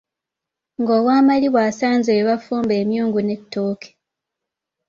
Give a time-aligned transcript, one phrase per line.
[0.81, 3.89] Ng'owamalibu asanze we bafumba emyungu n'ettooke.